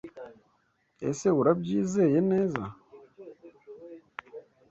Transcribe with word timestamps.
Ese 1.09 1.27
Urabyizeye 1.39 2.19
neza? 2.31 2.63